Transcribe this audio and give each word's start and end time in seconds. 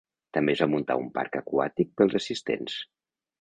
També 0.35 0.53
es 0.55 0.61
va 0.63 0.67
muntar 0.71 0.95
un 1.01 1.11
parc 1.17 1.37
aquàtic 1.41 1.93
pels 2.01 2.17
assistents. 2.21 2.81